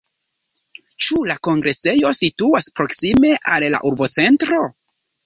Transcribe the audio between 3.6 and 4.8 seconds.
la urbocentro?